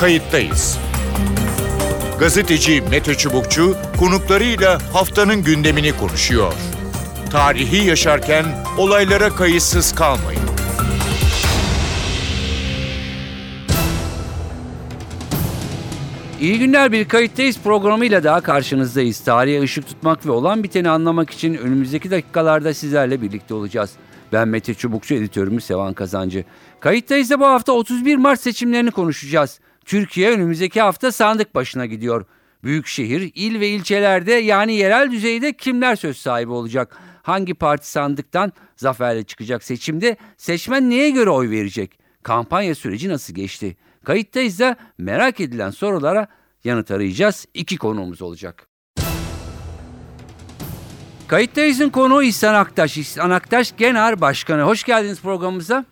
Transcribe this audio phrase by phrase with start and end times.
[0.00, 0.78] kayıttayız.
[2.18, 6.52] Gazeteci Mete Çubukçu konuklarıyla haftanın gündemini konuşuyor.
[7.30, 8.44] Tarihi yaşarken
[8.78, 10.40] olaylara kayıtsız kalmayın.
[16.40, 19.20] İyi günler bir kayıttayız programıyla daha karşınızdayız.
[19.20, 23.90] Tarihe ışık tutmak ve olan biteni anlamak için önümüzdeki dakikalarda sizlerle birlikte olacağız.
[24.32, 26.44] Ben Mete Çubukçu, editörümüz Sevan Kazancı.
[26.80, 29.60] Kayıttayız da bu hafta 31 Mart seçimlerini konuşacağız.
[29.90, 32.24] Türkiye önümüzdeki hafta sandık başına gidiyor.
[32.64, 36.98] Büyükşehir, il ve ilçelerde yani yerel düzeyde kimler söz sahibi olacak?
[37.22, 40.16] Hangi parti sandıktan zaferle çıkacak seçimde?
[40.36, 41.98] Seçmen neye göre oy verecek?
[42.22, 43.76] Kampanya süreci nasıl geçti?
[44.04, 46.26] Kayıttayız da merak edilen sorulara
[46.64, 47.46] yanıt arayacağız.
[47.54, 48.68] İki konuğumuz olacak.
[51.28, 52.96] Kayıttayız'ın konuğu İhsan Aktaş.
[52.96, 54.62] İhsan Aktaş Genar Başkanı.
[54.62, 55.84] Hoş geldiniz programımıza.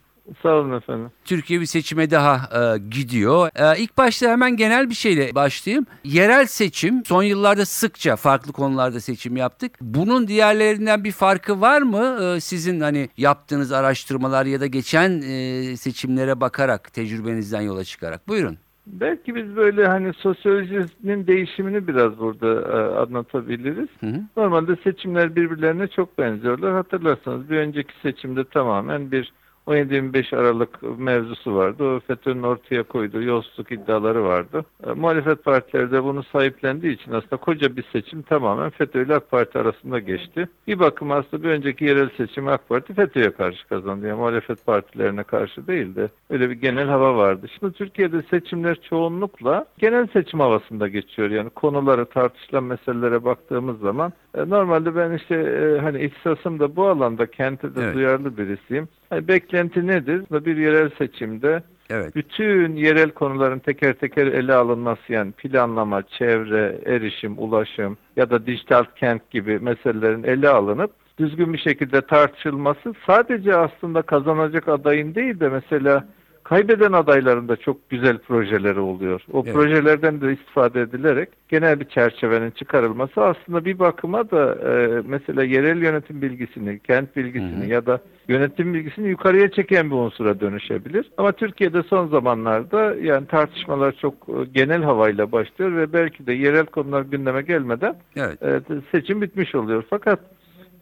[0.42, 1.10] Sağ olun efendim.
[1.24, 3.48] Türkiye bir seçime daha e, gidiyor.
[3.56, 5.86] E, ilk başta hemen genel bir şeyle başlayayım.
[6.05, 9.72] Yerel seçim son yıllarda sıkça farklı konularda seçim yaptık.
[9.80, 12.19] Bunun diğerlerinden bir farkı var mı?
[12.22, 18.28] E, sizin hani yaptığınız araştırmalar ya da geçen e, seçimlere bakarak tecrübenizden yola çıkarak.
[18.28, 18.58] Buyurun.
[18.86, 23.88] Belki biz böyle hani sosyolojinin değişimini biraz burada e, anlatabiliriz.
[24.00, 24.20] Hı hı.
[24.36, 26.72] Normalde seçimler birbirlerine çok benziyorlar.
[26.72, 29.33] Hatırlarsanız bir önceki seçimde tamamen bir
[29.69, 32.00] 17-25 Aralık mevzusu vardı.
[32.00, 34.64] FETÖ'nün ortaya koyduğu yolsuzluk iddiaları vardı.
[34.86, 39.30] E, muhalefet partileri de bunu sahiplendiği için aslında koca bir seçim tamamen FETÖ ile AK
[39.30, 40.48] Parti arasında geçti.
[40.66, 44.06] Bir bakıma aslında bir önceki yerel seçim AK Parti FETÖ'ye karşı kazandı.
[44.06, 47.47] Yani muhalefet partilerine karşı değil de öyle bir genel hava vardı.
[47.58, 51.30] Şimdi Türkiye'de seçimler çoğunlukla genel seçim havasında geçiyor.
[51.30, 56.86] Yani konulara tartışılan meselelere baktığımız zaman e, normalde ben işte e, hani ihtisasım da bu
[56.86, 57.94] alanda kente de Evet.
[57.94, 58.88] duyarlı birisiyim.
[59.11, 60.25] Hani beklenti nedir?
[60.31, 62.17] Bir yerel seçimde Evet.
[62.17, 68.84] bütün yerel konuların teker teker ele alınması yani planlama, çevre, erişim, ulaşım ya da dijital
[68.97, 75.49] kent gibi meselelerin ele alınıp düzgün bir şekilde tartışılması sadece aslında kazanacak adayın değil de
[75.49, 76.09] mesela
[76.48, 79.20] kaybeden adayların da çok güzel projeleri oluyor.
[79.32, 79.54] O Evet.
[79.54, 85.82] projelerden de istifade edilerek genel bir çerçevenin çıkarılması aslında bir bakıma da e, mesela yerel
[85.82, 87.70] yönetim bilgisini, kent bilgisini Hı hı.
[87.70, 91.10] ya da yönetim bilgisini yukarıya çeken bir unsura dönüşebilir.
[91.16, 96.66] Ama Türkiye'de son zamanlarda yani tartışmalar çok e, genel havayla başlıyor ve belki de yerel
[96.66, 98.42] konular gündeme gelmeden Evet.
[98.42, 98.60] e,
[98.92, 99.84] seçim bitmiş oluyor.
[99.91, 100.20] Fakat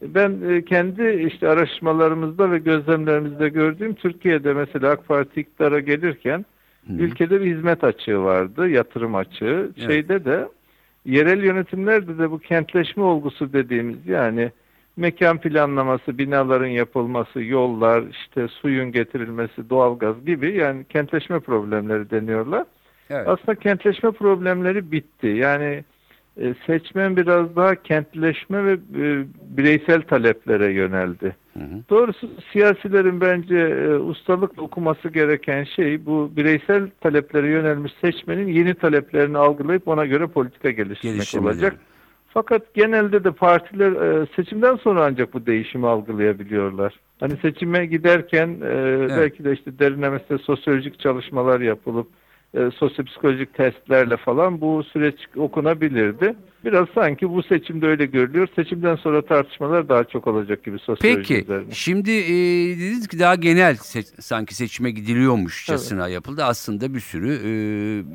[0.02, 6.44] ben e, kendi işte araştırmalarımızda ve gözlemlerimizde gördüğüm Türkiye'de mesela AK Parti iktidara gelirken
[6.86, 6.96] Hı hı.
[6.96, 9.70] ülkede bir hizmet açığı vardı, yatırım açığı.
[9.78, 9.90] Evet.
[9.90, 10.48] Şeyde de
[11.04, 14.50] yerel yönetimlerde de bu kentleşme olgusu dediğimiz yani
[14.96, 22.64] mekan planlaması, binaların yapılması, yollar, işte suyun getirilmesi, doğalgaz gibi yani kentleşme problemleri deniyorlar.
[23.10, 23.28] Evet.
[23.28, 25.26] Aslında kentleşme problemleri bitti.
[25.26, 25.84] Yani
[26.66, 29.24] seçmen biraz daha kentleşme ve e,
[29.56, 31.36] bireysel taleplere yöneldi.
[31.52, 31.82] Hı hı.
[31.90, 39.38] Doğrusu siyasilerin bence e, ustalıkla okuması gereken şey bu bireysel taleplere yönelmiş seçmenin yeni taleplerini
[39.38, 41.76] algılayıp ona göre politika geliştirmek olacak.
[42.28, 47.00] Fakat genelde de partiler e, seçimden sonra ancak bu değişimi algılayabiliyorlar.
[47.20, 52.08] Hani seçime giderken e, belki de işte derinlemesine sosyolojik çalışmalar yapılıp
[52.56, 56.34] e, sosyopsikolojik testlerle falan bu süreç okunabilirdi.
[56.64, 58.48] Biraz sanki bu seçimde öyle görülüyor.
[58.56, 61.70] Seçimden sonra tartışmalar daha çok olacak gibi sosyoloji Peki üzerine.
[61.72, 62.32] şimdi e,
[62.78, 66.44] dediniz ki daha genel se- sanki seçime gidiliyormuşçasına yapıldı.
[66.44, 67.50] Aslında bir sürü e,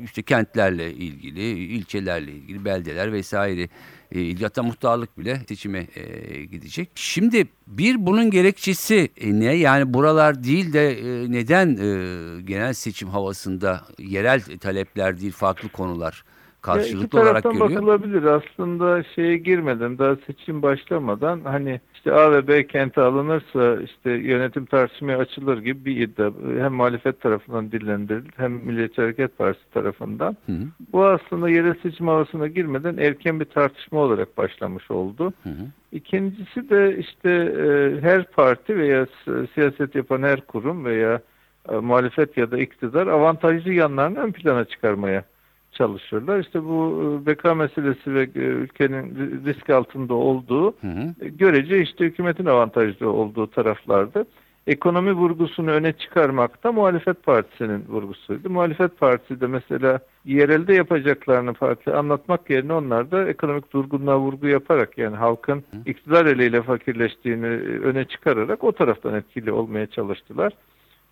[0.04, 3.68] işte kentlerle ilgili, ilçelerle ilgili, beldeler vesaire
[4.16, 6.90] e, hatta muhtarlık bile seçime e, gidecek.
[6.96, 9.54] Şimdi bir bunun gerekçesi e, ne?
[9.54, 16.24] Yani buralar değil de e, neden e, genel seçim havasında yerel talepler değil farklı konular
[16.68, 17.82] Ya karşılıklı olarak taraftan görüyor?
[17.82, 18.24] bakılabilir.
[18.24, 24.66] Aslında şeye girmeden daha seçim başlamadan hani işte A ve B kenti alınırsa işte yönetim
[24.66, 26.32] tartışmaya açılır gibi bir iddia.
[26.58, 30.38] Hem muhalefet tarafından dillendirildi hem Milliyetçi Hareket Partisi tarafından.
[30.46, 30.64] Hı hı,
[30.94, 35.34] Bu aslında yerel seçim havasına girmeden erken bir tartışma olarak başlamış oldu.
[35.44, 35.64] hı hı.
[35.92, 41.22] İkincisi de işte e, her parti veya si- siyaset yapan her kurum veya
[41.70, 45.24] e, muhalefet ya da iktidar avantajlı yanlarını ön plana çıkarmaya
[45.72, 46.40] çalışıyorlar.
[46.40, 51.26] İşte bu e, beka meselesi ve e, ülkenin ri- risk altında olduğu Hı hı.
[51.26, 54.26] e, görece işte hükümetin avantajlı olduğu taraflarda
[54.68, 58.50] ekonomi vurgusunu öne çıkarmak da muhalefet partisinin vurgusuydu.
[58.50, 64.98] Muhalefet partisi de mesela yerelde yapacaklarını parti anlatmak yerine onlar da ekonomik durgunluğa vurgu yaparak
[64.98, 67.48] yani halkın iktidar eliyle fakirleştiğini
[67.84, 70.54] öne çıkararak o taraftan etkili olmaya çalıştılar.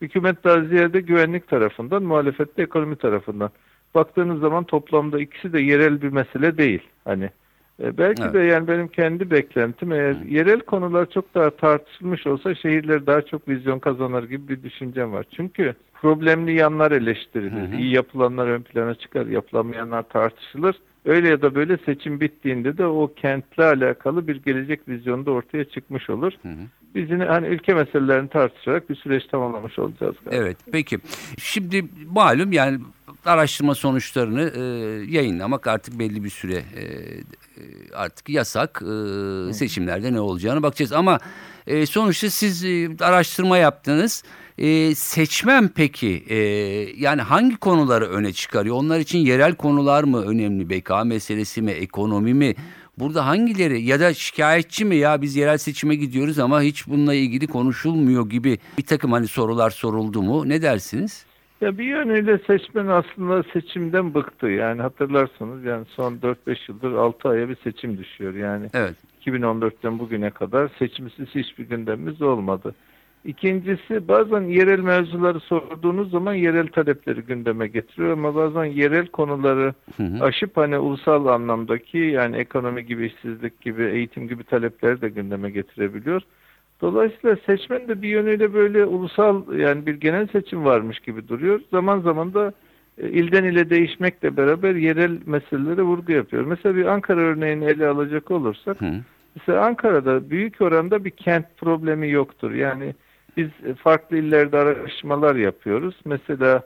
[0.02, 3.50] Hükümet daha ziyade güvenlik tarafından, muhalefette ekonomi tarafından
[3.96, 6.82] baktığınız zaman toplamda ikisi de yerel bir mesele değil.
[7.06, 7.30] Hani
[7.84, 8.34] e, belki Evet.
[8.34, 13.48] de yani benim kendi beklentim eğer yerel konular çok daha tartışılmış olsa şehirler daha çok
[13.48, 15.26] vizyon kazanır gibi bir düşüncem var.
[15.36, 17.72] Çünkü problemli yanlar eleştirilir.
[17.72, 17.76] Hı hı.
[17.76, 20.76] İyi yapılanlar ön plana çıkar, yapılamayanlar tartışılır.
[21.06, 25.66] Öyle ya da böyle seçim bittiğinde de o kentle alakalı bir gelecek vizyonu da ortaya
[25.66, 26.34] çıkmış olur.
[26.42, 26.62] Hı hı.
[26.96, 30.44] Biz yine hani ülke meselelerini tartışarak bir süreç tamamlamış olacağız galiba.
[30.44, 31.00] Evet peki.
[31.38, 32.80] Şimdi malum yani
[33.26, 34.62] araştırma sonuçlarını e,
[35.12, 37.24] yayınlamak artık belli bir süre e, e,
[37.94, 38.82] artık yasak.
[39.50, 41.20] E, seçimlerde ne olacağını bakacağız ama
[41.68, 44.24] e, sonuçta siz e, araştırma yaptınız.
[44.58, 46.36] E, seçmen peki e,
[46.98, 48.76] yani hangi konuları öne çıkarıyor?
[48.76, 50.70] Onlar için yerel konular mı önemli?
[50.70, 51.72] BK meselesi mi?
[51.72, 52.56] Ekonomi mi?
[53.00, 57.48] Burada hangileri ya da şikayetçi mi ya biz yerel seçime gidiyoruz ama hiç bununla ilgili
[57.48, 60.50] konuşulmuyor gibi bir takım hani sorular soruldu mu?
[60.50, 61.26] Ne dersiniz?
[61.62, 64.48] Ya bir yönüyle seçmen aslında seçimden bıktı.
[64.48, 66.36] Yani hatırlarsanız yani son 4-5
[66.68, 68.34] yıldır 6 aya bir seçim düşüyor.
[68.34, 68.96] Yani Evet.
[69.26, 72.76] 2014'ten bugüne kadar seçimsiz hiçbir gündemimiz olmadı.
[73.26, 80.04] İkincisi bazen yerel mevzuları sorduğunuz zaman yerel talepleri gündeme getiriyor ama bazen yerel konuları Hı
[80.04, 80.24] hı.
[80.24, 86.22] aşıp hani ulusal anlamdaki yani ekonomi gibi, işsizlik gibi, eğitim gibi talepleri de gündeme getirebiliyor.
[86.82, 91.62] Dolayısıyla seçmen de bir yönüyle böyle ulusal yani bir genel seçim varmış gibi duruyor.
[91.72, 92.54] Zaman zaman da
[92.98, 96.44] e, ilden ile değişmekle beraber yerel meselelere vurgu yapıyor.
[96.44, 98.94] Mesela bir Ankara örneğini ele alacak olursak Hı.
[99.36, 102.52] Mesela Ankara'da büyük oranda bir kent problemi yoktur.
[102.52, 102.96] Yani
[103.38, 105.96] biz farklı illerde araştırmalar yapıyoruz.
[106.06, 106.62] Mesela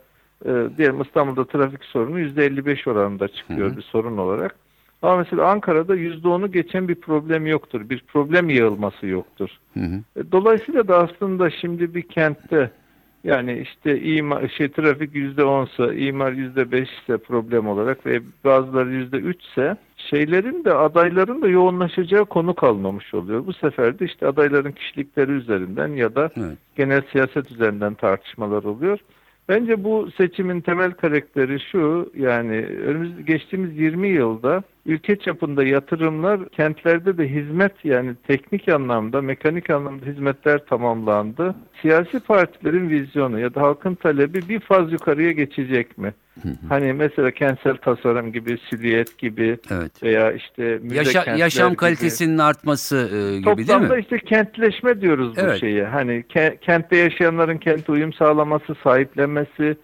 [0.45, 3.77] e, diyelim İstanbul'da trafik sorunu %55 oranında çıkıyor Hı hı.
[3.77, 4.56] bir sorun olarak.
[5.03, 7.89] Ama mesela Ankara'da %10'u geçen bir problem yoktur.
[7.89, 9.50] Bir problem yığılması yoktur.
[9.73, 10.19] Hı hı.
[10.19, 12.71] E, Dolayısıyla da aslında şimdi bir kentte
[13.23, 18.89] yani işte imar, şey, trafik yüzde onsa, imar yüzde beş ise problem olarak ve bazıları
[18.89, 23.45] yüzde üçse şeylerin de adayların da yoğunlaşacağı konu kalmamış oluyor.
[23.45, 26.57] Bu sefer de işte adayların kişilikleri üzerinden ya da Evet.
[26.75, 29.00] genel siyaset üzerinden tartışmalar oluyor.
[29.50, 37.18] Bence bu seçimin temel karakteri şu yani önümüz geçtiğimiz 20 yılda ülke çapında yatırımlar kentlerde
[37.18, 41.56] de hizmet yani teknik anlamda mekanik anlamda hizmetler tamamlandı.
[41.81, 46.13] Siyasi partilerin vizyonu ya da halkın talebi bir faz yukarıya geçecek mi?
[46.69, 50.03] Hani mesela kentsel tasarım gibi, silüet gibi Evet.
[50.03, 51.77] veya işte müze Yaşa- yaşam gibi.
[51.77, 54.01] kalitesinin artması e, gibi değil Toplamda mi?
[54.01, 55.59] işte kentleşme diyoruz bu Evet.
[55.59, 55.85] şeye.
[55.85, 59.77] Hani ke- kentte yaşayanların kente uyum sağlaması, sahiplenmesi,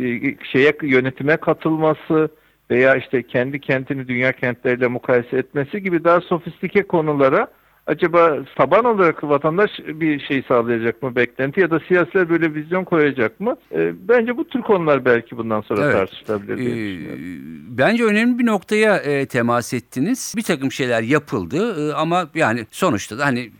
[0.00, 0.04] e,
[0.52, 2.28] şeye yönetime katılması
[2.70, 7.46] veya işte kendi kentini dünya kentleriyle mukayese etmesi gibi daha sofistike konulara
[7.86, 13.40] acaba taban olarak vatandaş bir şey sağlayacak mı beklenti ya da siyasiler böyle vizyon koyacak
[13.40, 13.56] mı?
[13.72, 15.94] E, bence bu tür konular belki bundan sonra Evet.
[15.94, 17.20] tartışılabilir diye Ee, düşünüyorum.
[17.68, 20.34] bence önemli bir noktaya e, temas ettiniz.
[20.36, 23.50] Bir takım şeyler yapıldı e, ama yani sonuçta da hani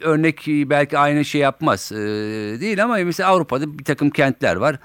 [0.00, 1.96] örnek belki aynı şey yapmaz e,
[2.60, 4.76] değil ama mesela Avrupa'da bir takım kentler var.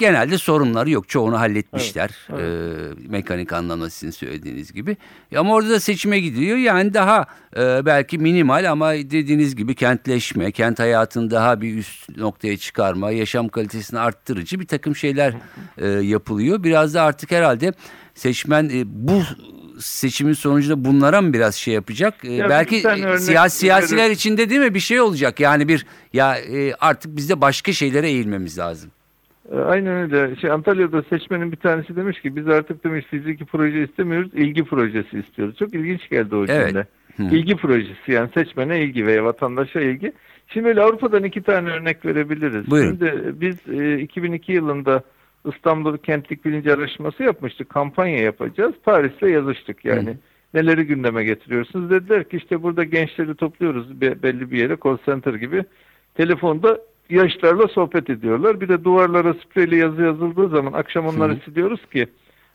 [0.00, 1.08] Genelde sorunları yok.
[1.08, 2.10] Çoğunu halletmişler.
[2.32, 4.96] Evet, E, mekanik anlamda sizin söylediğiniz gibi.
[5.36, 6.56] Ama orada da seçime gidiyor.
[6.56, 7.26] Yani daha
[7.56, 13.48] e, belki minimal ama dediğiniz gibi kentleşme, kent hayatını daha bir üst noktaya çıkarma, yaşam
[13.48, 15.34] kalitesini arttırıcı bir takım şeyler
[15.78, 16.62] e, yapılıyor.
[16.64, 17.72] Biraz da artık herhalde
[18.14, 19.22] seçmen e, bu
[19.80, 22.14] seçimin sonucunda bunlara mı biraz şey yapacak?
[22.24, 22.82] E, Ya belki
[23.18, 25.40] siyasi siyasiler içinde değil mi bir şey olacak?
[25.40, 28.90] Yani bir ya e, artık biz de başka şeylere eğilmemiz lazım.
[29.50, 30.36] E, Aynen öyle.
[30.36, 35.18] Şey, Antalya'da seçmenin bir tanesi demiş ki biz artık demiş fiziki proje istemiyoruz, ilgi projesi
[35.18, 35.56] istiyoruz.
[35.58, 36.68] Çok ilginç geldi o Evet.
[36.68, 36.86] cümle.
[37.16, 37.36] Hı.
[37.36, 40.12] İlgi projesi yani seçmene ilgi veya vatandaşa ilgi.
[40.46, 42.70] Şimdi böyle Avrupa'dan iki tane örnek verebiliriz.
[42.70, 42.88] Buyurun.
[42.90, 45.02] Şimdi biz e, 2002 yılında
[45.54, 47.68] İstanbul Kentlik Bilinci Araştırması yapmıştık.
[47.70, 48.74] Kampanya yapacağız.
[48.84, 50.10] Paris'le yazıştık yani.
[50.10, 50.14] Hı.
[50.54, 51.90] Neleri gündeme getiriyorsunuz?
[51.90, 55.64] Dediler ki işte burada gençleri topluyoruz be- belli bir yere call center gibi.
[56.14, 56.78] Telefonda
[57.10, 58.60] yaşlarla sohbet ediyorlar.
[58.60, 61.40] Bir de duvarlara spreyle yazı yazıldığı zaman akşam onları Hı.
[61.44, 62.06] siliyoruz ki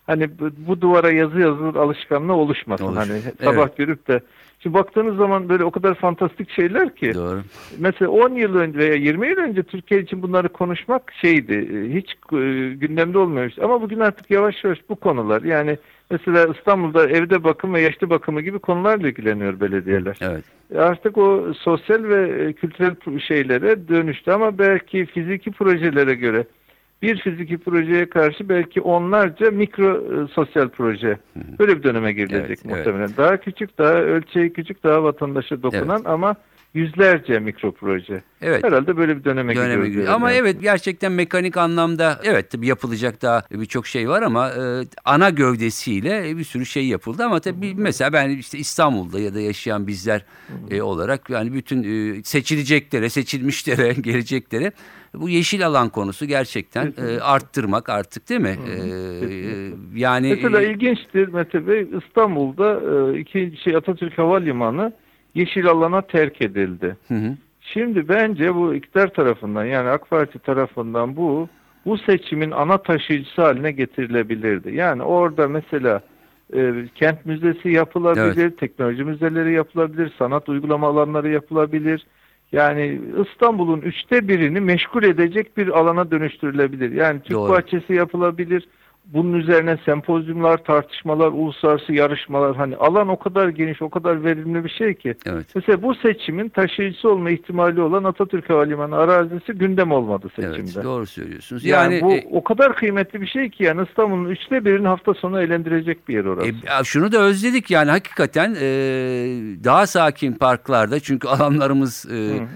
[0.06, 2.84] hani bu, bu duvara yazı yazılır alışkanlığı oluşmasın.
[2.84, 2.96] Olur.
[2.96, 3.34] Hani Evet.
[3.44, 4.20] sabah görüp de
[4.58, 7.14] Şimdi baktığınız zaman böyle o kadar fantastik şeyler ki.
[7.14, 7.42] Doğru.
[7.78, 11.68] Mesela 10 yıl önce veya 20 yıl önce Türkiye için bunları konuşmak şeydi.
[11.94, 12.38] Hiç e,
[12.74, 13.58] gündemde olmuyormuş.
[13.58, 15.42] Ama bugün artık yavaş yavaş bu konular.
[15.42, 15.78] Yani
[16.10, 20.18] mesela İstanbul'da evde bakım ve yaşlı bakımı gibi konularla ilgileniyor belediyeler.
[20.20, 20.44] Evet.
[20.74, 26.44] E, Artık o sosyal ve e, kültürel şeylere dönüştü ama belki fiziki projelere göre
[27.02, 31.18] bir fiziki projeye karşı belki onlarca mikro e, sosyal proje
[31.58, 32.76] böyle bir döneme girilecek Evet, evet.
[32.76, 33.10] muhtemelen.
[33.16, 36.36] Daha küçük, daha ölçeği küçük, daha vatandaşa dokunan ama
[36.76, 38.22] yüzlerce mikro proje.
[38.42, 38.64] Evet.
[38.64, 39.88] Herhalde böyle bir döneme, döneme gidiyoruz.
[39.88, 40.04] giriyor.
[40.04, 40.14] yani.
[40.14, 45.30] Ama evet gerçekten mekanik anlamda evet tabii yapılacak daha birçok şey var ama e, ana
[45.30, 50.24] gövdesiyle bir sürü şey yapıldı ama tabii mesela ben işte İstanbul'da ya da yaşayan bizler
[50.70, 54.72] e, olarak yani bütün e, seçileceklere, seçilmişlere, geleceklere
[55.14, 58.56] bu yeşil alan konusu gerçekten e, arttırmak artık değil mi?
[58.68, 62.80] E, e, yani Mesela e, ilginçtir Mete Bey İstanbul'da
[63.14, 64.92] e, ikinci şey Atatürk Havalimanı
[65.36, 66.96] yeşil alana terk edildi.
[67.08, 71.48] hı hı, Şimdi bence bu iktidar tarafından yani AK Parti tarafından bu
[71.86, 74.74] bu seçimin ana taşıyıcısı haline getirilebilirdi.
[74.74, 76.00] Yani orada mesela
[76.54, 82.06] e, kent müzesi yapılabilir, teknoloji müzeleri yapılabilir, sanat uygulama alanları yapılabilir.
[82.52, 86.92] Yani İstanbul'un üçte birini meşgul edecek bir alana dönüştürülebilir.
[86.92, 87.52] Yani Türk Doğru.
[87.52, 88.68] bahçesi yapılabilir.
[89.12, 94.68] Bunun üzerine sempozyumlar, tartışmalar, uluslararası yarışmalar hani alan o kadar geniş, o kadar verimli bir
[94.68, 95.14] şey ki.
[95.26, 95.46] evet.
[95.54, 100.84] Mesela bu seçimin taşıyıcısı olma ihtimali olan Atatürk Havalimanı arazisi gündem olmadı Evet, seçimde.
[100.84, 101.64] doğru söylüyorsunuz.
[101.64, 105.14] Yani, Yani, bu e, o kadar kıymetli bir şey ki yani İstanbul'un üçte birini hafta
[105.14, 106.48] sonu eğlendirecek bir yer orası.
[106.48, 108.66] E, şunu da özledik yani hakikaten e,
[109.64, 112.46] daha sakin parklarda çünkü alanlarımız e, Hı.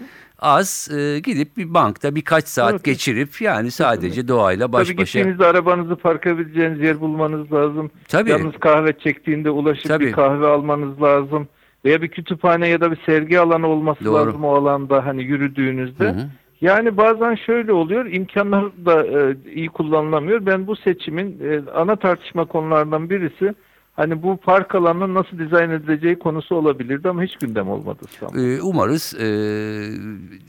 [0.41, 2.85] Az e, gidip bir bankta birkaç saat Evet.
[2.85, 5.19] geçirip yani sadece doğayla baş Tabii başa.
[5.19, 7.91] gittiğinizde arabanızı park edebileceğiniz yer bulmanız lazım.
[8.09, 8.31] Tabii.
[8.31, 10.07] Yalnız kahve çektiğinde ulaşıp Tabii.
[10.07, 11.49] bir kahve almanız lazım.
[11.85, 14.15] Veya bir kütüphane ya da bir sergi alanı olması Doğru.
[14.15, 16.05] lazım o alanda hani yürüdüğünüzde.
[16.05, 16.27] Hı hı.
[16.61, 20.47] Yani bazen şöyle oluyor, imkanlar da e, iyi kullanılamıyor.
[20.47, 23.55] Ben bu seçimin e, ana tartışma konularından birisi
[24.01, 28.41] hani bu park alanının nasıl dizayn edileceği konusu olabilirdi ama hiç gündem olmadı İstanbul'da.
[28.41, 29.29] E, umarız e,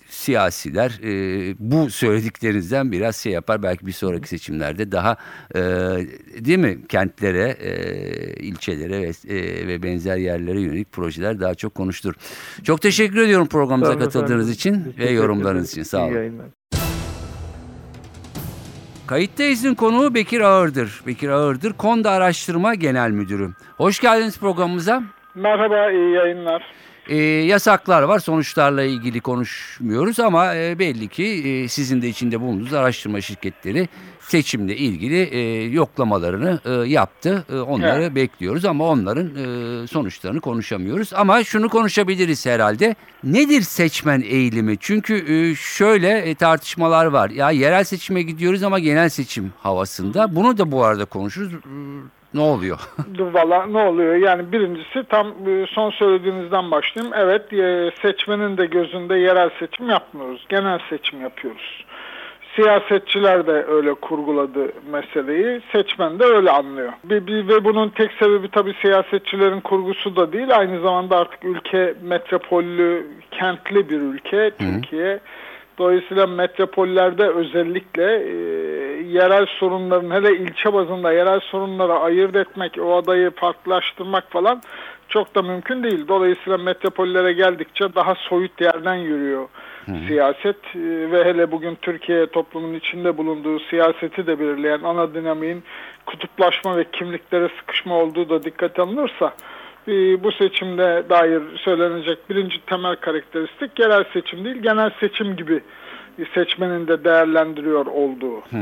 [0.07, 5.17] siyasiler e, bu söylediklerinizden biraz şey yapar belki bir sonraki seçimlerde daha
[5.55, 5.59] e,
[6.45, 7.73] değil mi kentlere, e,
[8.33, 12.13] ilçelere ve, e, ve benzer yerlere yönelik projeler daha çok konuştur.
[12.63, 14.91] Çok teşekkür ediyorum programımıza katıldığınız efendim.
[14.91, 16.60] için ve yorumlarınız için sağ İyi olun.
[19.11, 19.11] Yayınlar.
[19.11, 21.01] Kayıttayız'ın konuğu Bekir Ağırdır.
[21.07, 23.49] Bekir Ağırdır, Konda Araştırma Genel Müdürü.
[23.77, 25.03] Hoş geldiniz programımıza.
[25.35, 26.63] Merhaba, iyi yayınlar.
[27.09, 27.15] Ee,
[27.45, 33.21] yasaklar var, sonuçlarla ilgili konuşmuyoruz ama e, belli ki e, sizin de içinde bulunduğunuz araştırma
[33.21, 33.87] şirketleri
[34.35, 37.43] seçimle ilgili e, yoklamalarını e, yaptı.
[37.53, 38.15] E, onları Evet.
[38.15, 41.13] bekliyoruz ama onların e, sonuçlarını konuşamıyoruz.
[41.13, 42.95] Ama şunu konuşabiliriz herhalde.
[43.23, 44.77] Nedir seçmen eğilimi?
[44.79, 47.29] Çünkü e, şöyle e, tartışmalar var.
[47.29, 50.35] Ya yerel seçime gidiyoruz ama genel seçim havasında.
[50.35, 51.53] Bunu da bu arada konuşuruz.
[51.53, 51.57] E,
[52.33, 52.79] Ne oluyor?
[53.19, 54.15] Valla ne oluyor?
[54.15, 57.13] Yani birincisi tam e, son söylediğinizden başlayayım.
[57.17, 60.45] Evet e, seçmenin de gözünde yerel seçim yapmıyoruz.
[60.49, 61.85] Genel seçim yapıyoruz.
[62.55, 65.61] Siyasetçiler de öyle kurguladı meseleyi.
[65.71, 66.93] Seçmen de öyle anlıyor.
[67.09, 70.57] Ve bunun tek sebebi tabii siyasetçilerin kurgusu da değil.
[70.57, 75.19] Aynı zamanda artık ülke metropollü, kentli bir ülke Türkiye.
[75.77, 78.35] Dolayısıyla metropollerde özellikle e,
[79.03, 84.61] yerel sorunların hele ilçe bazında yerel sorunları ayırt etmek, o adayı farklılaştırmak falan
[85.09, 86.07] çok da mümkün değil.
[86.07, 89.47] Dolayısıyla metropollere geldikçe daha soyut yerden yürüyor
[90.07, 95.63] siyaset E, ve hele bugün Türkiye toplumun içinde bulunduğu siyaseti de belirleyen ana dinamiğin
[96.05, 99.33] kutuplaşma ve kimliklere sıkışma olduğu da dikkate alınırsa
[99.87, 105.61] e, bu seçimde dair söylenecek birinci temel karakteristik yerel seçim değil genel seçim gibi
[106.33, 108.37] seçmenin de değerlendiriyor olduğu.
[108.53, 108.59] E,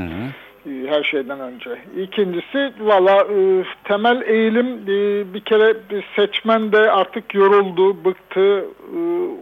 [0.65, 1.77] her şeyden önce.
[1.97, 5.75] İkincisi valla e, temel eğilim e, bir kere
[6.15, 8.99] seçmen de artık yoruldu, bıktı, e,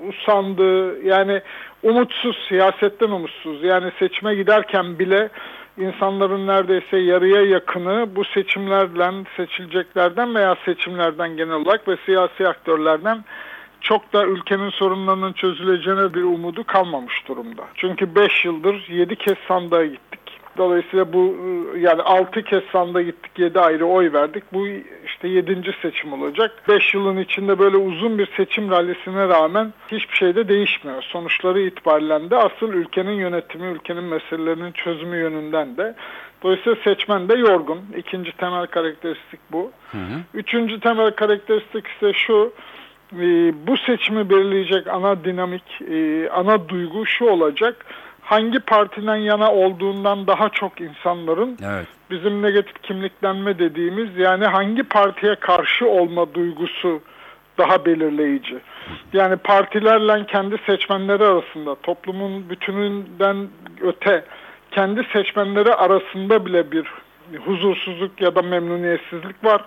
[0.09, 1.01] usandı.
[1.03, 1.41] Yani
[1.83, 3.63] umutsuz, siyasetten umutsuz.
[3.63, 5.29] Yani seçime giderken bile
[5.77, 13.24] insanların neredeyse yarıya yakını bu seçimlerden, seçileceklerden veya seçimlerden genel olarak ve siyasi aktörlerden
[13.81, 17.63] çok da ülkenin sorunlarının çözüleceğine bir umudu kalmamış durumda.
[17.75, 20.19] Çünkü 5 yıldır 7 kez sandığa gittik.
[20.57, 21.37] Dolayısıyla bu
[21.77, 24.43] yani 6 kez sandığa gittik 7 ayrı oy verdik.
[24.53, 24.67] Bu
[25.05, 25.75] işte 7.
[25.81, 26.51] seçim olacak.
[26.69, 31.01] 5 yılın içinde böyle uzun bir seçim rallisine rağmen hiçbir şey de değişmiyor.
[31.01, 35.95] Sonuçları itibariyle de asıl ülkenin yönetimi, ülkenin meselelerinin çözümü yönünden de
[36.43, 37.79] Dolayısıyla seçmen de yorgun.
[37.97, 39.71] İkinci temel karakteristik bu.
[40.33, 42.53] Üçüncü temel karakteristik ise şu.
[43.13, 47.85] e, Bu seçimi belirleyecek ana dinamik, e, ana duygu şu olacak.
[48.27, 51.88] Hangi partiden yana olduğundan daha çok insanların Evet.
[52.12, 57.01] bizim negatif kimliklenme dediğimiz yani hangi partiye karşı olma duygusu
[57.57, 58.57] daha belirleyici.
[59.13, 63.48] Yani partilerle kendi seçmenleri arasında toplumun bütününden
[63.81, 64.24] öte
[64.72, 66.88] kendi seçmenleri arasında bile bir
[67.46, 69.62] huzursuzluk ya da memnuniyetsizlik var.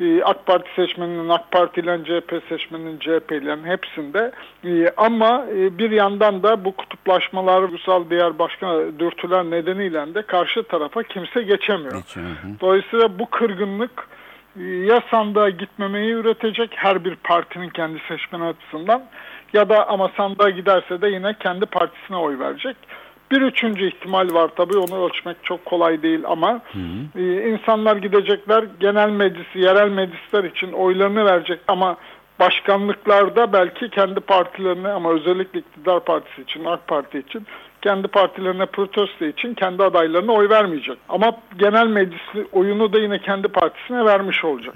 [0.00, 4.32] E, AK Parti seçmeninin AK Parti ile CHP seçmeninin CHP ile hepsinde.
[4.64, 10.62] E, ama e, bir yandan da bu kutuplaşmalar, ulusal diğer başka dürtüler nedeniyle de karşı
[10.62, 11.96] tarafa kimse geçemiyor.
[11.96, 12.48] Geçiyor, hı.
[12.60, 14.08] Dolayısıyla bu kırgınlık
[14.60, 19.02] e, ya sandığa gitmemeyi üretecek her bir partinin kendi seçmeni açısından
[19.52, 22.76] ya da ama sandığa giderse de yine kendi partisine oy verecek.
[23.30, 26.62] Bir üçüncü ihtimal var tabii onu ölçmek çok kolay değil ama
[27.16, 31.96] e, insanlar gidecekler genel meclisi, yerel meclisler için oylarını verecek ama
[32.40, 37.46] başkanlıklarda belki kendi partilerine ama özellikle iktidar partisi için, AK Parti için
[37.82, 40.98] kendi partilerine protesto için kendi adaylarına oy vermeyecek.
[41.08, 44.74] Ama genel meclis oyunu da yine kendi partisine vermiş olacak.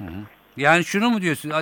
[0.56, 1.52] Yani şunu mu diyorsun?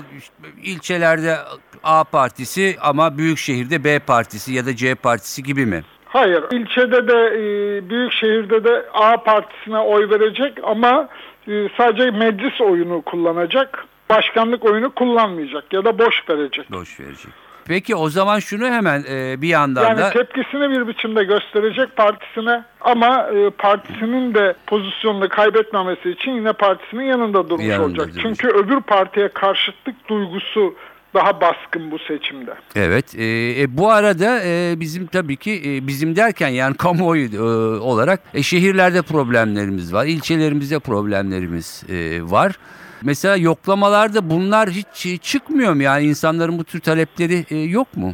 [0.62, 1.36] İlçelerde
[1.82, 5.82] A partisi ama büyük şehirde B partisi ya da C partisi gibi mi?
[6.12, 11.08] Hayır, ilçede de e, büyük şehirde de A partisine oy verecek ama
[11.48, 13.84] e, sadece meclis oyunu kullanacak.
[14.10, 16.72] Başkanlık oyunu kullanmayacak ya da boş verecek.
[16.72, 17.32] Boş verecek.
[17.66, 22.64] Peki o zaman şunu hemen e, bir yandan Yani da tepkisini bir biçimde gösterecek partisine
[22.80, 28.06] ama e, partisinin de pozisyonunu kaybetmemesi için yine partisinin yanında durmuş Yanında olacak.
[28.06, 28.22] duracak.
[28.22, 30.74] Çünkü öbür partiye karşıtlık duygusu
[31.14, 32.54] daha baskın bu seçimde.
[32.76, 33.24] evet e,
[33.62, 37.40] e, bu arada e, bizim tabii ki e, bizim derken yani kamuoyu e,
[37.80, 42.52] olarak e, şehirlerde problemlerimiz var, ilçelerimizde problemlerimiz e, var.
[43.02, 48.12] Mesela yoklamalarda bunlar hiç e, çıkmıyor mu yani insanların bu tür talepleri e, yok mu?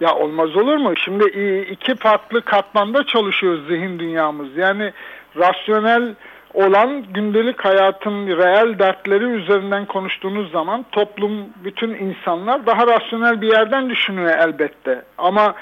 [0.00, 0.96] Ya olmaz olur mu?
[1.04, 1.24] Şimdi
[1.72, 4.56] iki farklı katmanda çalışıyoruz zihin dünyamız.
[4.56, 4.92] Yani
[5.36, 6.14] rasyonel
[6.54, 11.32] olan gündelik hayatın reel dertleri üzerinden konuştuğunuz zaman toplum,
[11.64, 15.02] bütün insanlar daha rasyonel bir yerden düşünüyor elbette.
[15.18, 15.54] Ama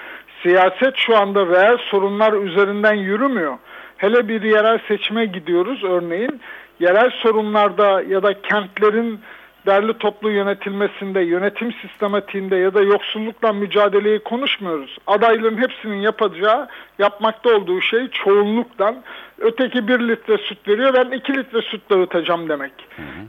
[0.42, 3.58] siyaset şu anda reel sorunlar üzerinden yürümüyor.
[3.96, 6.40] Hele bir yerel seçime gidiyoruz örneğin.
[6.80, 9.20] Yerel sorunlarda ya da kentlerin
[9.66, 14.98] derli toplu yönetilmesinde, yönetim sistematiğinde ya da yoksullukla mücadeleyi konuşmuyoruz.
[15.06, 16.68] Adayların hepsinin yapacağı,
[16.98, 18.96] yapmakta olduğu şey çoğunluktan
[19.38, 22.72] öteki bir litre süt veriyor, ben iki litre süt dağıtacağım demek.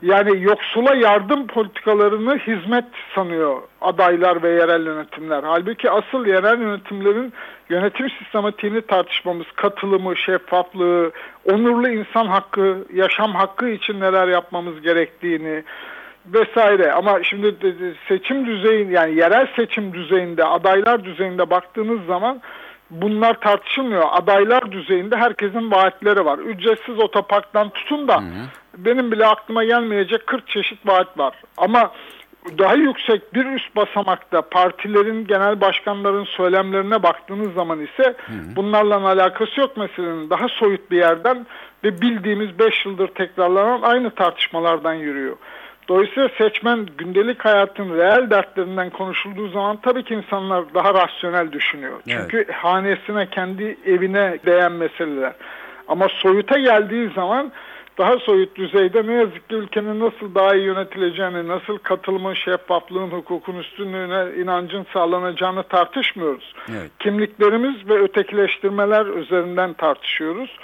[0.01, 2.85] Yani yoksula yardım politikalarını hizmet
[3.15, 5.43] sanıyor adaylar ve yerel yönetimler.
[5.43, 7.33] Halbuki asıl yerel yönetimlerin
[7.69, 11.11] yönetim sistematiğini tartışmamız, katılımı, şeffaflığı,
[11.45, 15.63] onurlu insan hakkı, yaşam hakkı için neler yapmamız gerektiğini,
[16.33, 17.55] vesaire ama şimdi
[18.07, 22.41] seçim düzeyin yani yerel seçim düzeyinde adaylar düzeyinde baktığınız zaman
[22.89, 24.05] bunlar tartışılmıyor.
[24.11, 26.39] Adaylar düzeyinde herkesin vaatleri var.
[26.39, 28.23] Ücretsiz otoparktan tutun da
[28.77, 31.33] benim bile aklıma gelmeyecek 40 çeşit vaat var.
[31.57, 31.91] Ama
[32.57, 38.15] daha yüksek bir üst basamakta partilerin genel başkanların söylemlerine baktığınız zaman ise
[38.55, 40.29] bunlarla alakası yok meselenin.
[40.29, 41.45] Daha soyut bir yerden
[41.83, 45.37] ve bildiğimiz 5 yıldır tekrarlanan aynı tartışmalardan yürüyor.
[45.87, 51.99] Dolayısıyla seçmen gündelik hayatın reel dertlerinden konuşulduğu zaman tabii ki insanlar daha rasyonel düşünüyor.
[52.07, 52.19] Evet.
[52.21, 55.33] Çünkü hanesine, kendi evine değen meseleler.
[55.87, 57.51] Ama soyuta geldiği zaman
[57.97, 63.55] daha soyut düzeyde ne yazık ki ülkenin nasıl daha iyi yönetileceğini, nasıl katılımın, şeffaflığın, hukukun
[63.55, 66.55] üstünlüğüne, inancın sağlanacağını tartışmıyoruz.
[66.69, 66.91] Evet.
[66.99, 70.57] Kimliklerimiz ve ötekileştirmeler üzerinden tartışıyoruz.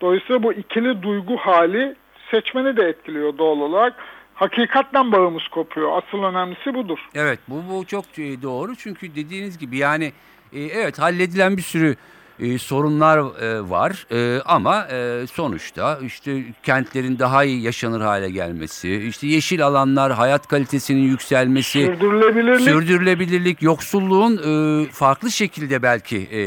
[0.00, 1.94] Dolayısıyla bu ikili duygu hali
[2.30, 3.94] seçmeni de etkiliyor doğal olarak.
[4.40, 6.02] Hakikatten bağımız kopuyor.
[6.02, 6.98] Asıl önemlisi budur.
[7.14, 10.12] Evet bu, bu çok e, doğru çünkü dediğiniz gibi yani
[10.52, 11.96] e, evet halledilen bir sürü
[12.38, 18.94] e, sorunlar e, var E, ama e, sonuçta işte kentlerin daha iyi yaşanır hale gelmesi,
[18.94, 26.40] işte yeşil alanlar, hayat kalitesinin yükselmesi, Sürdürülebilirlik sürdürülebilirlik, yoksulluğun e, farklı şekilde belki e,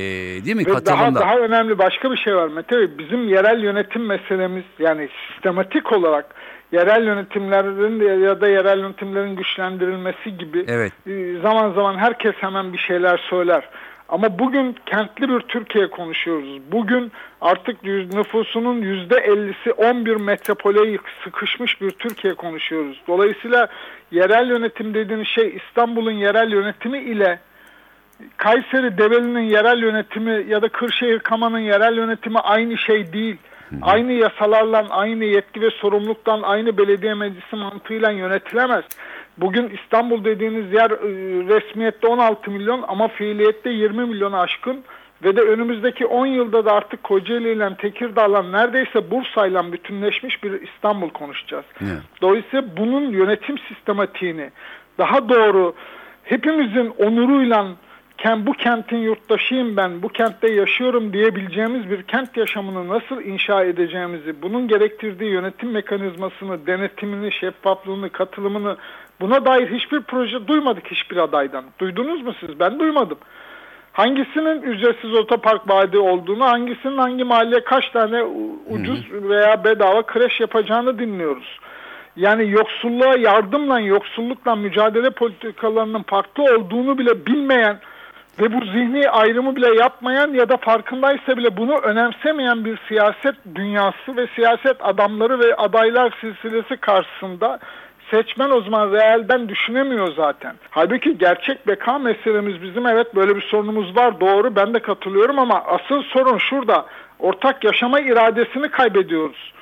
[0.45, 2.97] değil mi Ve daha, daha önemli başka bir şey var Mete Bey.
[2.97, 6.35] Bizim yerel yönetim meselemiz yani sistematik olarak
[6.73, 10.93] yerel yönetimlerin ya da yerel yönetimlerin güçlendirilmesi gibi Evet.
[11.07, 13.69] e, zaman zaman herkes hemen bir şeyler söyler.
[14.09, 16.61] Ama bugün kentli bir Türkiye konuşuyoruz.
[16.71, 23.01] Bugün artık nüfusunun yüzde ellisi 11 metropole sıkışmış bir Türkiye konuşuyoruz.
[23.07, 23.67] Dolayısıyla
[24.11, 27.39] yerel yönetim dediğiniz şey İstanbul'un yerel yönetimi ile
[28.37, 33.37] Kayseri Develi'nin yerel yönetimi ya da Kırşehir Kama'nın yerel yönetimi aynı şey değil.
[33.81, 38.83] Aynı yasalarla, aynı yetki ve sorumluluktan, aynı belediye meclisi mantığıyla yönetilemez.
[39.37, 40.97] Bugün İstanbul dediğiniz yer e,
[41.55, 44.83] resmiyette 16 milyon ama fiiliyette 20 milyonu aşkın
[45.23, 51.09] ve de önümüzdeki 10 yılda da artık Kocaeli ile Tekirdağ'la neredeyse Bursa'yla bütünleşmiş bir İstanbul
[51.09, 51.65] konuşacağız.
[51.81, 52.01] Evet.
[52.21, 54.49] Dolayısıyla bunun yönetim sistematiğini
[54.97, 55.73] daha doğru
[56.23, 57.67] hepimizin onuruyla
[58.45, 64.67] bu kentin yurttaşıyım ben, bu kentte yaşıyorum diyebileceğimiz bir kent yaşamını nasıl inşa edeceğimizi, bunun
[64.67, 68.77] gerektirdiği yönetim mekanizmasını, denetimini, şeffaflığını, katılımını
[69.21, 71.63] buna dair hiçbir proje duymadık hiçbir adaydan.
[71.79, 72.59] Duydunuz mu siz?
[72.59, 73.17] Ben duymadım.
[73.93, 78.23] Hangisinin ücretsiz otopark vaadi olduğunu, hangisinin hangi mahalleye kaç tane
[78.69, 81.59] ucuz veya bedava kreş yapacağını dinliyoruz.
[82.15, 87.79] Yani yoksulluğa yardımla, yoksullukla mücadele politikalarının farklı olduğunu bile bilmeyen
[88.39, 94.17] ve bu zihni ayrımı bile yapmayan ya da farkındaysa bile bunu önemsemeyen bir siyaset dünyası
[94.17, 97.59] ve siyaset adamları ve adaylar silsilesi karşısında
[98.11, 100.55] seçmen o zaman realden düşünemiyor zaten.
[100.69, 105.63] Halbuki gerçek beka meselemiz bizim evet böyle bir sorunumuz var doğru ben de katılıyorum ama
[105.65, 106.85] asıl sorun şurada
[107.19, 109.53] ortak yaşama iradesini kaybediyoruz.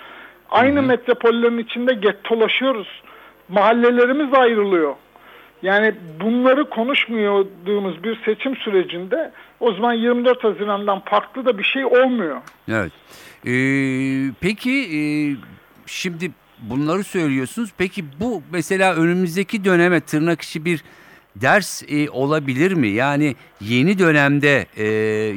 [0.50, 0.88] Aynı hı hı.
[0.88, 3.02] metropollerin içinde gettolaşıyoruz.
[3.50, 4.96] Mahallelerimiz ayrılıyor.
[5.63, 12.38] Yani bunları konuşmayordığımız bir seçim sürecinde o zaman 24 Haziran'dan farklı da bir şey olmuyor.
[12.67, 12.91] Evet.
[13.45, 15.02] Ee, peki e,
[15.86, 17.69] şimdi bunları söylüyorsunuz.
[17.78, 20.84] Peki bu mesela önümüzdeki döneme tırnak içi bir
[21.36, 22.88] ders e, olabilir mi?
[22.88, 24.86] Yani yeni dönemde e,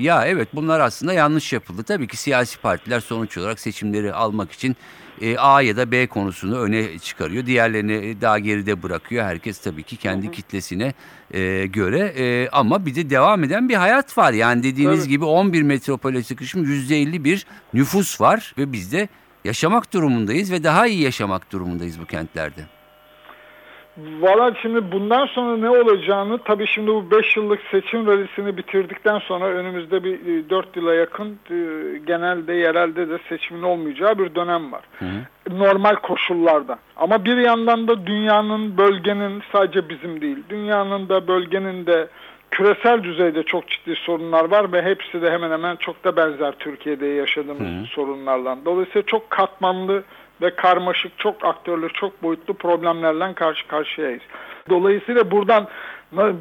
[0.00, 1.83] ya evet bunlar aslında yanlış yapıldı.
[1.83, 4.76] Tabii ki siyasi partiler sonuç olarak seçimleri almak için
[5.20, 7.46] e, A ya da B konusunu öne çıkarıyor.
[7.46, 9.24] Diğerlerini daha geride bırakıyor.
[9.24, 10.33] Herkes tabii ki kendi hı hı.
[10.33, 10.94] kitlesine
[11.30, 11.98] e, göre.
[12.16, 14.33] E, ama bir de devam eden bir hayat var.
[14.33, 15.09] Yani dediğiniz evet.
[15.09, 19.09] gibi 11 metropole sıkışmış %50 bir nüfus var ve biz de
[19.44, 22.61] yaşamak durumundayız ve daha iyi yaşamak durumundayız bu kentlerde.
[23.98, 29.44] Valla şimdi bundan sonra ne olacağını tabii şimdi bu 5 yıllık seçim rallisini bitirdikten sonra
[29.44, 30.18] önümüzde bir
[30.50, 31.38] 4 yıla yakın
[32.07, 34.83] genelde yerelde de seçimin olmayacağı bir dönem var.
[34.98, 35.59] Hı hı.
[35.59, 36.78] Normal koşullarda.
[36.96, 42.09] Ama bir yandan da dünyanın, bölgenin sadece bizim değil, dünyanın da bölgenin de
[42.50, 47.07] küresel düzeyde çok ciddi sorunlar var ve hepsi de hemen hemen çok da benzer Türkiye'de
[47.07, 47.87] yaşadığımız hı hı.
[47.87, 48.59] sorunlarla.
[48.64, 50.02] Dolayısıyla çok katmanlı
[50.42, 54.23] ve karmaşık, çok aktörlü, çok boyutlu problemlerle karşı karşıyayız.
[54.70, 55.68] Dolayısıyla buradan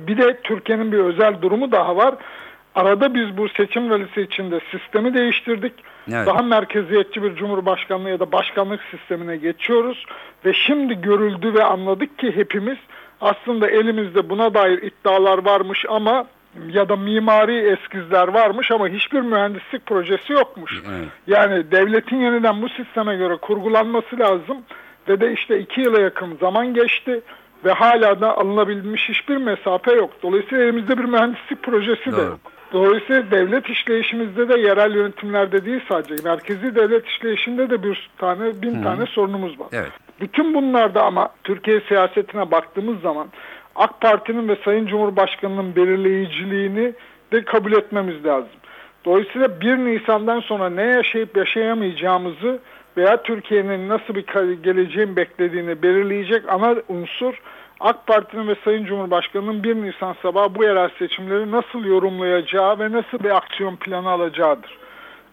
[0.08, 2.16] bir de Türkiye'nin bir özel durumu daha var.
[2.76, 5.74] Arada biz bu seçim ralisi içinde sistemi değiştirdik.
[6.12, 6.28] Evet.
[6.28, 10.06] Daha merkeziyetçi bir cumhurbaşkanlığı ya da başkanlık sistemine geçiyoruz.
[10.46, 12.78] Ve şimdi görüldü ve anladık ki hepimiz
[13.22, 16.26] aslında elimizde buna dair iddialar varmış ama
[16.70, 20.82] ya da mimari eskizler varmış ama hiçbir mühendislik projesi yokmuş.
[20.90, 21.08] Evet.
[21.28, 24.58] Yani devletin yeniden bu sisteme göre kurgulanması lazım
[25.08, 27.22] ve de işte iki yıla yakın zaman geçti
[27.66, 30.12] ve hala da alınabilmiş hiçbir mesafe yok.
[30.24, 32.18] Dolayısıyla elimizde bir mühendislik projesi Doğru.
[32.18, 32.40] de yok.
[32.74, 38.80] Dolayısıyla devlet işleyişimizde de yerel yönetimlerde değil sadece merkezi devlet işleyişinde de bir tane bin
[38.80, 38.84] Hı.
[38.84, 39.68] tane sorunumuz var.
[39.72, 39.92] Evet.
[40.22, 43.28] Bütün bunlarda ama Türkiye siyasetine baktığımız zaman
[43.76, 46.94] AK Parti'nin ve Sayın Cumhurbaşkanı'nın belirleyiciliğini
[47.32, 48.50] de kabul etmemiz lazım.
[49.06, 52.60] Dolayısıyla 1 Nisan'dan sonra ne yaşayıp yaşayamayacağımızı
[52.98, 54.26] veya Türkiye'nin nasıl bir
[54.64, 57.34] geleceğin beklediğini belirleyecek ana unsur
[57.80, 63.20] AK Parti'nin ve Sayın Cumhurbaşkanı'nın 1 Nisan sabahı bu yerel seçimleri nasıl yorumlayacağı ve nasıl
[63.24, 64.78] bir aksiyon planı alacağıdır.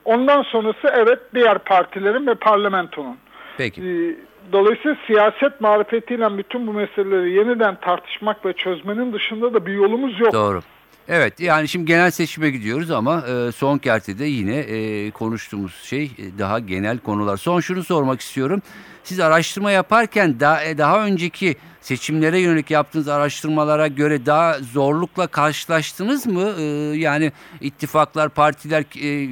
[0.05, 3.17] Ondan sonrası evet diğer partilerin ve parlamentonun.
[3.59, 3.83] Peki.
[3.83, 4.17] Ee,
[4.53, 10.33] dolayısıyla siyaset marifetiyle bütün bu meseleleri yeniden tartışmak ve çözmenin dışında da bir yolumuz yok.
[10.33, 10.63] Doğru.
[11.09, 16.39] Evet yani şimdi genel seçime gidiyoruz ama e, son kertede yine e, konuştuğumuz şey e,
[16.39, 17.37] daha genel konular.
[17.37, 18.63] Son şunu sormak istiyorum.
[19.05, 26.27] Siz araştırma yaparken daha, e, daha önceki seçimlere yönelik yaptığınız araştırmalara göre daha zorlukla karşılaştınız
[26.27, 26.53] mı?
[26.59, 26.63] E,
[26.97, 28.85] yani ittifaklar, partiler...
[29.03, 29.29] E,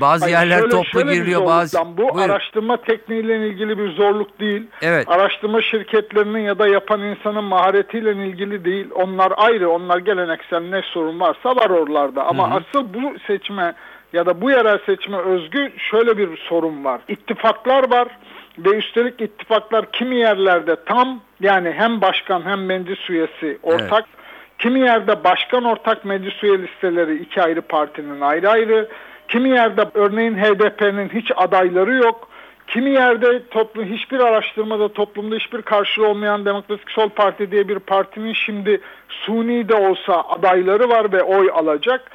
[0.00, 1.78] bazı Hayır, yerler şöyle, toplu şöyle giriliyor bazı.
[1.78, 2.18] Bu Buyurun.
[2.18, 4.66] araştırma tekniğiyle ilgili bir zorluk değil.
[4.82, 5.08] Evet.
[5.08, 8.86] Araştırma şirketlerinin ya da yapan insanın maharetiyle ilgili değil.
[8.94, 9.70] Onlar ayrı.
[9.70, 12.24] Onlar geleneksel ne sorun varsa var oralarda.
[12.24, 12.62] Ama Hı -hı.
[12.68, 13.74] asıl bu seçime
[14.12, 17.00] ya da bu yerel seçime özgü şöyle bir sorun var.
[17.08, 18.08] İttifaklar var
[18.58, 23.92] ve üstelik ittifaklar kimi yerlerde tam yani hem başkan hem meclis üyesi ortak.
[23.92, 24.16] Evet.
[24.58, 28.88] Kimi yerde başkan ortak meclis üye listeleri iki ayrı partinin ayrı ayrı.
[29.28, 32.28] Kimi yerde örneğin HDP'nin hiç adayları yok.
[32.66, 38.32] Kimi yerde toplum hiçbir araştırmada toplumda hiçbir karşılığı olmayan Demokratik Sol Parti diye bir partinin
[38.32, 42.10] şimdi suni de olsa adayları var ve oy alacak.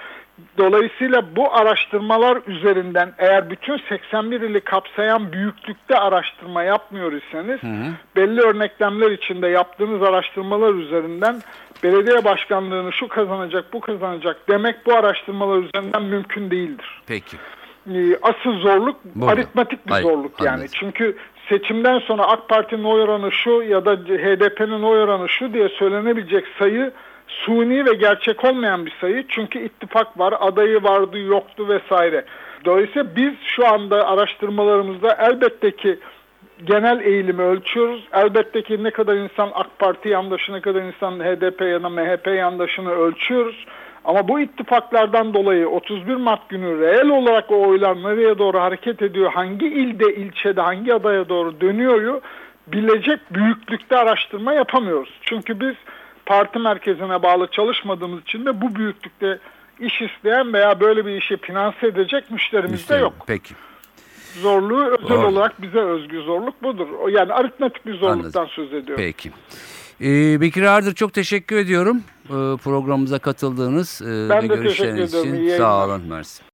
[0.57, 7.91] Dolayısıyla bu araştırmalar üzerinden eğer bütün 81 ili kapsayan büyüklükte araştırma yapmıyor iseniz hı hı.
[8.15, 11.41] belli örneklemler içinde yaptığınız araştırmalar üzerinden
[11.83, 17.01] belediye başkanlığını şu kazanacak bu kazanacak demek bu araştırmalar üzerinden mümkün değildir.
[17.07, 17.37] Peki.
[17.87, 19.31] Ee, asıl zorluk Burada.
[19.31, 20.49] aritmatik bir Hayır, zorluk yani.
[20.49, 20.71] Anladım.
[20.73, 21.17] Çünkü
[21.49, 26.45] seçimden sonra AK Parti'nin oy oranı şu ya da HDP'nin oy oranı şu diye söylenebilecek
[26.59, 26.91] sayı
[27.31, 29.25] suni ve gerçek olmayan bir sayı.
[29.27, 32.25] Çünkü ittifak var, adayı vardı, yoktu vesaire.
[32.65, 35.99] Dolayısıyla biz şu anda araştırmalarımızda elbette ki
[36.63, 38.07] genel eğilimi ölçüyoruz.
[38.13, 42.27] Elbette ki ne kadar insan AK Parti yandaşı, ne kadar insan HDP ya da MHP
[42.27, 43.65] yandaşını ölçüyoruz.
[44.05, 49.31] Ama bu ittifaklardan dolayı 31 Mart günü reel olarak o oylar nereye doğru hareket ediyor,
[49.31, 52.21] hangi ilde, ilçede, hangi adaya doğru dönüyor
[52.67, 55.09] bilecek büyüklükte araştırma yapamıyoruz.
[55.21, 55.75] Çünkü biz
[56.25, 59.39] parti merkezine bağlı çalışmadığımız için de bu büyüklükte
[59.79, 63.13] iş isteyen veya böyle bir işi finanse edecek müşterimiz de yok.
[63.27, 63.53] Peki.
[64.41, 65.27] Zorluğu özel Doğru.
[65.27, 66.87] olarak bize özgü zorluk budur.
[67.09, 68.53] Yani aritmetik bir zorluktan Anladım.
[68.55, 68.95] söz ediyorum.
[68.97, 69.31] Peki.
[70.01, 75.57] Ee, Bekir Ardır çok teşekkür ediyorum ee, programımıza katıldığınız e, Ben ve de görüşleriniz için.
[75.57, 76.01] Sağ olun.
[76.09, 76.50] Mersi.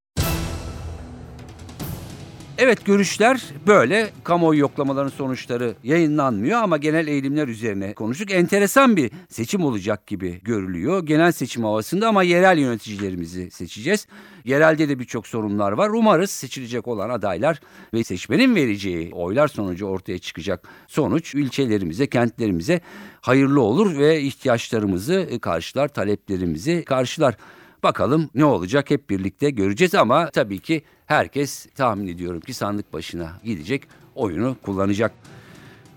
[2.59, 4.09] Evet görüşler böyle.
[4.23, 8.31] Kamuoyu yoklamaların sonuçları yayınlanmıyor ama genel eğilimler üzerine konuştuk.
[8.31, 11.05] Enteresan bir seçim olacak gibi görülüyor.
[11.05, 14.07] Genel seçim havasında ama yerel yöneticilerimizi seçeceğiz.
[14.45, 15.89] Yerelde de birçok sorunlar var.
[15.89, 17.59] Umarız seçilecek olan adaylar
[17.93, 22.81] ve seçmenin vereceği oylar sonucu ortaya çıkacak sonuç ilçelerimize, kentlerimize
[23.21, 27.37] hayırlı olur ve ihtiyaçlarımızı karşılar, taleplerimizi karşılar.
[27.83, 33.31] Bakalım ne olacak hep birlikte göreceğiz ama tabii ki herkes tahmin ediyorum ki sandık başına
[33.43, 33.83] gidecek,
[34.15, 35.11] oyunu kullanacak.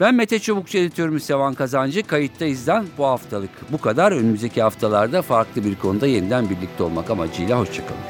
[0.01, 2.07] Ben Mete Çubukçu editörümüz Sevan Kazancı.
[2.07, 4.13] Kayıttayız'dan bu haftalık bu kadar.
[4.13, 8.01] Önümüzdeki haftalarda farklı bir konuda yeniden birlikte olmak amacıyla hoşçakalın.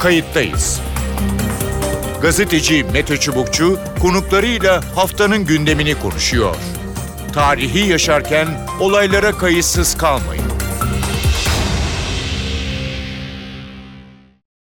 [0.00, 0.80] Kayıttayız.
[2.22, 6.56] Gazeteci Mete Çubukçu konuklarıyla haftanın gündemini konuşuyor.
[7.32, 8.48] Tarihi yaşarken
[8.80, 10.53] olaylara kayıtsız kalmayın.